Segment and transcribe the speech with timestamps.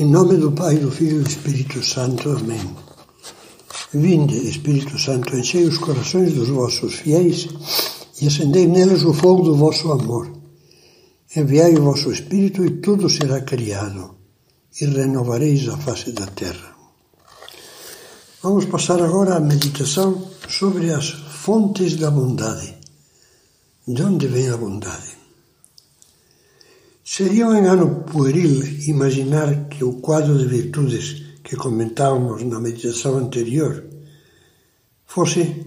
[0.00, 2.30] Em nome do Pai, do Filho e do Espírito Santo.
[2.30, 2.74] Amém.
[3.92, 7.46] Vinde, Espírito Santo, enchei os corações dos vossos fiéis
[8.18, 10.32] e acendei neles o fogo do vosso amor.
[11.36, 14.14] Enviai o vosso Espírito e tudo será criado,
[14.80, 16.74] e renovareis a face da terra.
[18.42, 22.74] Vamos passar agora à meditação sobre as fontes da bondade.
[23.86, 25.19] De onde vem a bondade?
[27.20, 33.84] Seria um engano pueril imaginar que o quadro de virtudes que comentávamos na meditação anterior
[35.04, 35.66] fosse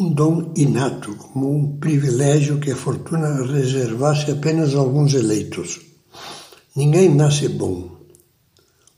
[0.00, 5.82] um dom inato, como um privilégio que a fortuna reservasse apenas a alguns eleitos.
[6.74, 7.94] Ninguém nasce bom.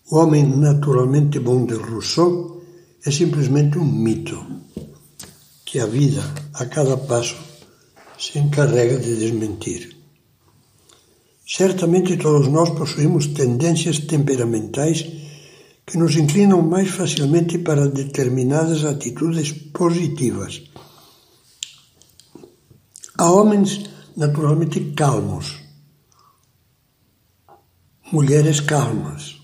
[0.08, 2.62] O homem naturalmente bom de Rousseau
[3.04, 4.38] é simplesmente um mito
[5.64, 6.22] que a vida,
[6.54, 7.36] a cada passo,
[8.16, 9.95] se encarrega de desmentir.
[11.46, 15.06] Certamente todos nós possuímos tendências temperamentais
[15.86, 20.62] que nos inclinam mais facilmente para determinadas atitudes positivas.
[23.16, 25.54] Há homens naturalmente calmos,
[28.10, 29.36] mulheres calmas,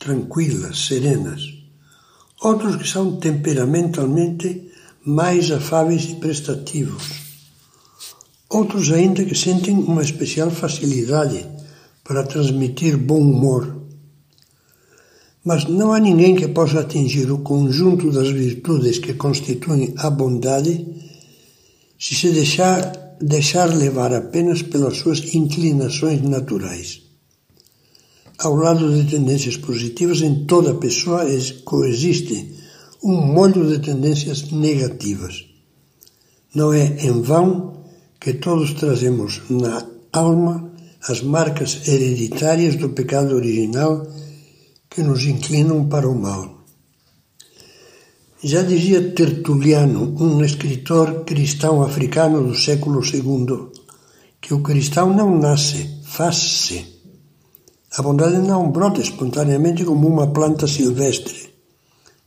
[0.00, 1.42] tranquilas, serenas,
[2.40, 4.72] outros que são temperamentalmente
[5.04, 7.25] mais afáveis e prestativos
[8.48, 11.44] Outros ainda que sentem uma especial facilidade
[12.04, 13.82] para transmitir bom humor.
[15.44, 20.86] Mas não há ninguém que possa atingir o conjunto das virtudes que constituem a bondade
[21.98, 27.02] se se deixar, deixar levar apenas pelas suas inclinações naturais.
[28.38, 31.24] Ao lado de tendências positivas, em toda pessoa
[31.64, 32.54] coexiste
[33.02, 35.46] um molho de tendências negativas.
[36.54, 37.85] Não é em vão
[38.20, 40.72] que todos trazemos na alma
[41.08, 44.06] as marcas hereditárias do pecado original
[44.90, 46.56] que nos inclinam para o mal.
[48.42, 53.68] Já dizia Tertuliano, um escritor cristão africano do século II,
[54.40, 56.86] que o cristão não nasce, faz-se.
[57.96, 61.50] A bondade não brota espontaneamente como uma planta silvestre,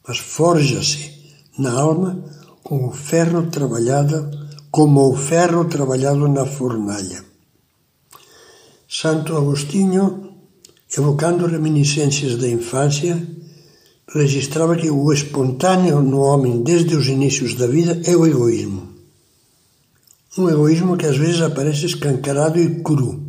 [0.07, 1.11] mas forja-se
[1.57, 2.23] na alma
[2.63, 7.23] com o ferro trabalhado como o ferro trabalhado na fornalha.
[8.87, 10.33] Santo Agostinho,
[10.97, 13.15] evocando reminiscências da infância,
[14.13, 18.89] registrava que o espontâneo no homem desde os inícios da vida é o egoísmo.
[20.37, 23.23] Um egoísmo que às vezes aparece escancarado e cru,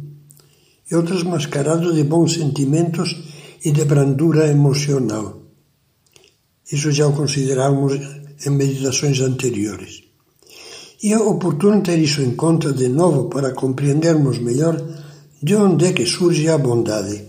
[0.91, 3.17] e outras mascarado de bons sentimentos
[3.65, 5.43] e de brandura emocional.
[6.71, 8.01] Isso já o considerávamos
[8.47, 10.10] em meditações anteriores.
[11.03, 14.77] E é oportuno ter isso em conta de novo para compreendermos melhor
[15.43, 17.25] de onde é que surge a bondade.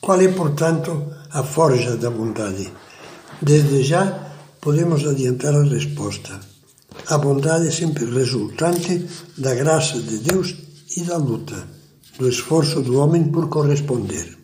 [0.00, 0.90] Qual é, portanto,
[1.30, 2.68] a forja da bondade?
[3.40, 6.40] Desde já podemos adiantar a resposta.
[7.06, 9.06] A bondade é sempre resultante
[9.38, 10.56] da graça de Deus
[10.96, 11.68] e da luta,
[12.18, 14.36] do esforço do homem por corresponder.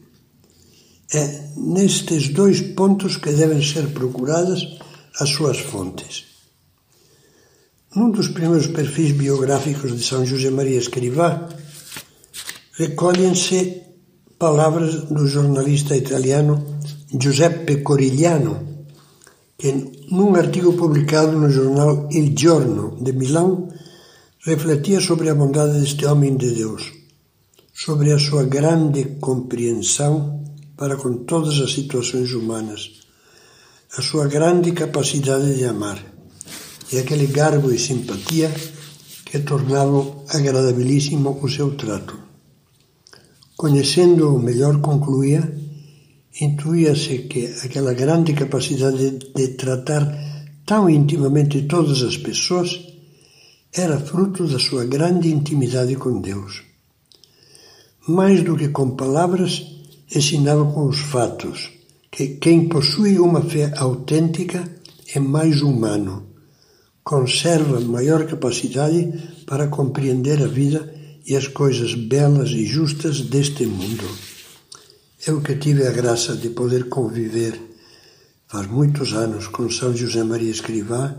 [1.13, 4.61] É nestes dois pontos que devem ser procuradas
[5.19, 6.38] as suas fontes.
[7.97, 11.49] Num dos primeiros perfis biográficos de São José Maria Escrivá,
[12.77, 13.83] recolhem-se
[14.39, 16.81] palavras do jornalista italiano
[17.19, 18.85] Giuseppe Corigliano,
[19.57, 19.73] que,
[20.11, 23.69] num artigo publicado no jornal Il Giorno de Milão,
[24.45, 26.93] refletia sobre a bondade deste homem de Deus,
[27.73, 30.45] sobre a sua grande compreensão
[30.77, 33.01] para com todas as situações humanas,
[33.97, 36.18] a sua grande capacidade de amar
[36.93, 38.51] e aquele garbo e simpatia
[39.25, 42.17] que tornavam agradabilíssimo o seu trato.
[43.57, 45.43] Conhecendo-o melhor, concluía,
[46.41, 50.05] intuía-se que aquela grande capacidade de tratar
[50.65, 52.81] tão intimamente todas as pessoas
[53.73, 56.63] era fruto da sua grande intimidade com Deus.
[58.07, 59.67] Mais do que com palavras,
[60.15, 61.71] ensinava com os fatos
[62.11, 64.65] que quem possui uma fé autêntica
[65.15, 66.28] é mais humano
[67.09, 69.11] conserva maior capacidade
[69.47, 70.95] para compreender a vida
[71.25, 74.05] e as coisas belas e justas deste mundo.
[75.27, 77.59] Eu que tive a graça de poder conviver
[78.47, 81.17] faz muitos anos com São José Maria Escrivá,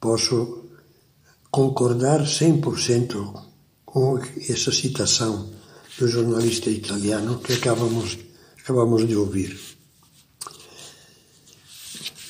[0.00, 0.64] posso
[1.52, 3.44] concordar 100%
[3.84, 4.18] com
[4.48, 5.50] essa citação
[6.00, 8.18] do jornalista italiano que acabamos,
[8.58, 9.75] acabamos de ouvir.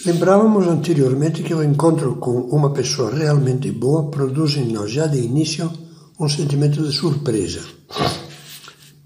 [0.07, 5.19] Lembrávamos anteriormente que o encontro com uma pessoa realmente boa produz em nós já de
[5.19, 5.69] início
[6.21, 7.61] um sentimento de surpresa.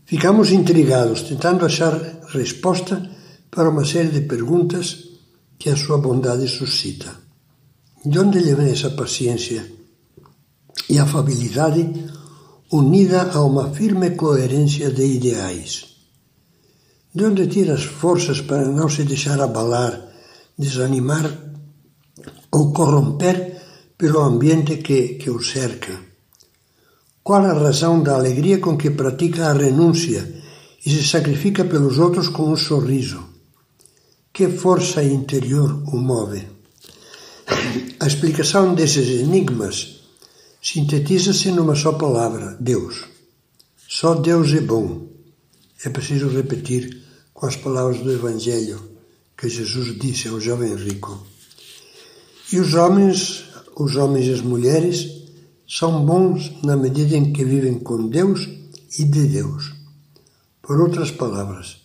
[0.05, 1.95] Ficamos intrigados, tentando achar
[2.35, 3.01] resposta
[3.51, 5.17] para uma série de perguntas
[5.59, 7.11] que a sua bondade suscita.
[8.05, 9.65] De onde lhe vem essa paciência
[10.87, 11.95] e afabilidade
[12.71, 15.97] unida a uma firme coerência de ideais?
[17.15, 20.10] De onde tira as forças para não se deixar abalar,
[20.61, 21.27] desanimar
[22.53, 23.37] ou corromper
[23.97, 25.95] pelo ambiente que, que o cerca?
[27.23, 30.23] Qual a razão da alegria com que pratica a renúncia
[30.85, 33.25] e se sacrifica pelos outros com um sorriso?
[34.33, 36.43] Que força interior o move?
[37.99, 40.01] A explicação desses enigmas
[40.63, 43.05] sintetiza-se numa só palavra: Deus.
[43.89, 45.09] Só Deus é bom.
[45.85, 47.03] É preciso repetir
[47.35, 48.90] com as palavras do Evangelho
[49.41, 51.27] que Jesus disse ao jovem rico.
[52.53, 53.45] E os homens,
[53.75, 55.09] os homens e as mulheres,
[55.67, 58.47] são bons na medida em que vivem com Deus
[58.99, 59.73] e de Deus.
[60.61, 61.79] Por outras palavras,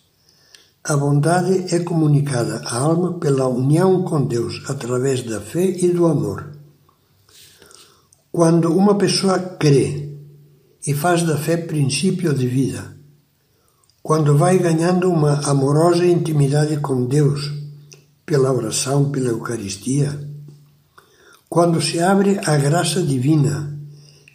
[0.84, 6.06] a bondade é comunicada à alma pela união com Deus através da fé e do
[6.06, 6.52] amor.
[8.30, 10.12] Quando uma pessoa crê
[10.86, 12.95] e faz da fé princípio de vida,
[14.06, 17.50] quando vai ganhando uma amorosa intimidade com Deus
[18.24, 20.16] pela oração, pela Eucaristia,
[21.48, 23.76] quando se abre à graça divina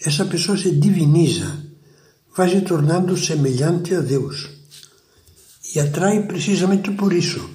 [0.06, 1.58] essa pessoa se diviniza,
[2.36, 4.50] vai se tornando semelhante a Deus.
[5.74, 7.50] E atrai precisamente por isso,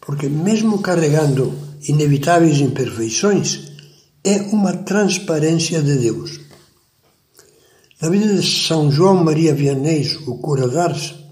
[0.00, 1.56] porque mesmo carregando
[1.86, 3.70] inevitáveis imperfeições,
[4.24, 6.40] é uma transparência de Deus.
[8.02, 11.25] Na vida de São João Maria Vianney, o cura d'Ars,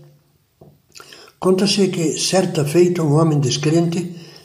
[1.45, 4.01] conta-se que, certa feita, um homem descrente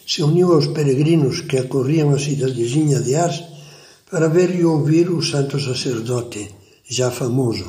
[0.06, 3.42] se uniu aos peregrinos que acorriam a cidadezinha de Ars
[4.12, 6.42] para ver e ouvir o santo sacerdote,
[6.84, 7.68] já famoso.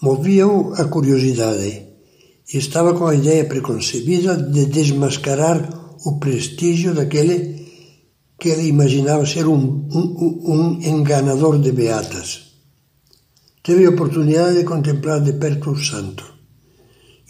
[0.00, 1.70] Movia-o a curiosidade
[2.50, 5.58] e estava com a ideia preconcebida de desmascarar
[6.06, 7.34] o prestígio daquele
[8.38, 9.60] que ele imaginava ser um,
[9.92, 12.54] um, um enganador de beatas.
[13.62, 16.33] Teve a oportunidade de contemplar de perto o santo.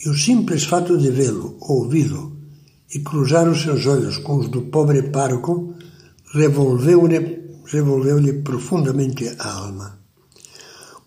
[0.03, 2.37] E o simples fato de vê-lo, ouvi-lo
[2.95, 5.75] e cruzar os seus olhos com os do pobre pároco
[6.33, 9.99] revolveu-lhe revolveu-lhe profundamente a alma.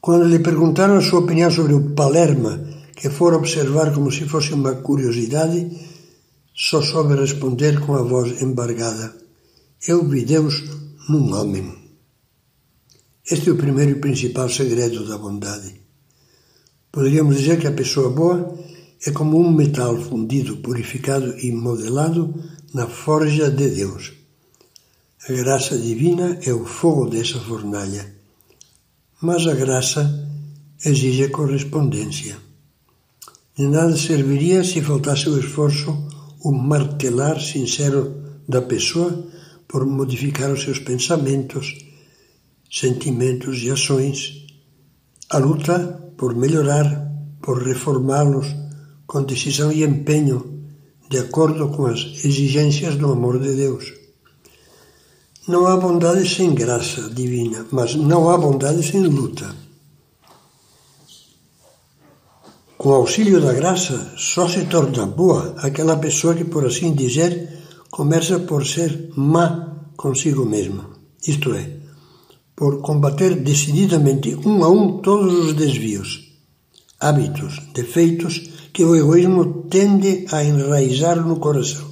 [0.02, 2.60] Quando lhe perguntaram a sua opinião sobre o Palerma,
[2.96, 5.70] que fora observar como se fosse uma curiosidade,
[6.56, 9.16] só soube responder com a voz embargada:
[9.88, 10.64] Eu vi Deus
[11.10, 11.76] num homem.
[13.30, 15.82] Este é o primeiro e principal segredo da bondade.
[16.92, 18.58] Poderíamos dizer que a pessoa boa
[19.06, 22.34] é como um metal fundido, purificado e modelado
[22.74, 24.14] na forja de Deus.
[25.30, 28.16] A graça divina é o fogo dessa fornalha,
[29.22, 30.02] mas a graça
[30.84, 32.38] exige correspondência.
[33.58, 35.92] De nada serviria se faltasse o esforço,
[36.44, 39.26] o martelar sincero da pessoa
[39.68, 41.76] por modificar os seus pensamentos,
[42.72, 44.46] sentimentos e ações,
[45.30, 47.12] a luta por melhorar,
[47.42, 48.48] por reformá-los
[49.08, 50.66] com decisão e empenho,
[51.10, 53.94] de acordo com as exigências do amor de Deus.
[55.48, 59.56] Não há bondade sem graça divina, mas não há bondade sem luta.
[62.78, 68.40] Com auxílio da graça, só se torna boa aquela pessoa que, por assim dizer, começa
[68.42, 70.90] por ser má consigo mesma.
[71.26, 71.72] Isto é,
[72.54, 76.34] por combater decididamente um a um todos os desvios,
[77.00, 81.88] hábitos, defeitos que o egoísmo tende a enraizar no coração.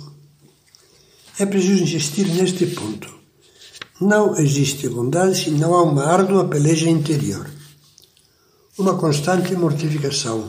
[1.39, 3.11] É preciso insistir neste ponto.
[3.99, 7.49] Não existe bondade se não há uma árdua peleja interior,
[8.77, 10.47] uma constante mortificação,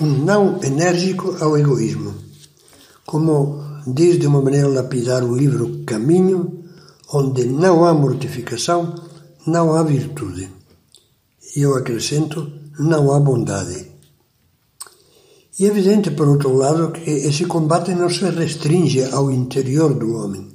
[0.00, 2.16] um não enérgico ao egoísmo.
[3.06, 6.64] Como diz de uma maneira lapidar o livro Caminho,
[7.12, 8.92] onde não há mortificação,
[9.46, 10.50] não há virtude.
[11.54, 13.89] E eu acrescento, não há bondade.
[15.60, 20.16] E é evidente, por outro lado, que esse combate não se restringe ao interior do
[20.16, 20.50] homem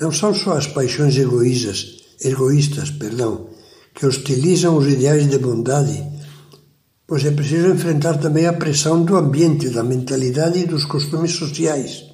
[0.00, 3.48] não são só as paixões egoístas, egoístas, perdão,
[3.94, 6.02] que hostilizam os ideais de bondade,
[7.06, 12.04] pois é preciso enfrentar também a pressão do ambiente, da mentalidade e dos costumes sociais,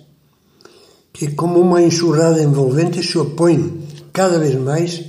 [1.12, 5.04] que, como uma enxurrada envolvente, se opõem cada vez mais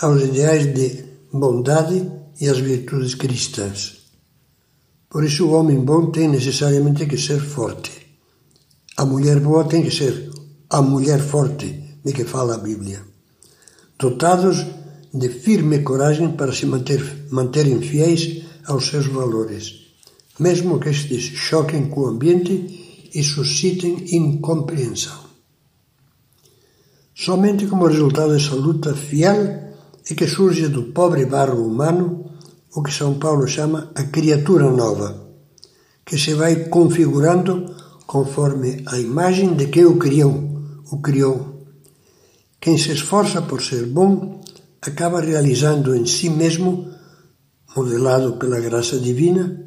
[0.00, 2.10] aos ideais de bondade
[2.40, 4.01] e às virtudes cristãs.
[5.12, 7.92] Por isso, o homem bom tem necessariamente que ser forte.
[8.96, 10.30] A mulher boa tem que ser
[10.70, 13.02] a mulher forte de que fala a Bíblia,
[13.98, 14.64] dotados
[15.12, 19.64] de firme coragem para se manter, manterem fiéis aos seus valores,
[20.38, 25.20] mesmo que estes choquem com o ambiente e suscitem incompreensão.
[27.14, 29.74] Somente como resultado dessa luta fiel
[30.10, 32.31] é que surge do pobre barro humano
[32.74, 35.28] o que São Paulo chama a criatura nova,
[36.04, 37.74] que se vai configurando
[38.06, 40.34] conforme a imagem de quem o criou,
[40.90, 41.66] o criou.
[42.60, 44.40] Quem se esforça por ser bom
[44.80, 46.90] acaba realizando em si mesmo,
[47.76, 49.64] modelado pela graça divina,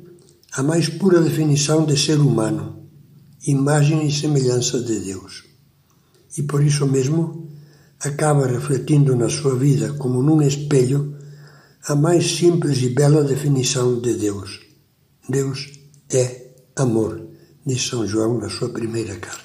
[0.53, 2.87] a mais pura definição de ser humano,
[3.47, 5.43] imagem e semelhança de Deus.
[6.37, 7.49] E por isso mesmo
[7.99, 11.14] acaba refletindo na sua vida, como num espelho,
[11.87, 14.59] a mais simples e bela definição de Deus.
[15.29, 15.71] Deus
[16.11, 17.27] é amor,
[17.63, 19.44] diz São João na sua primeira carta.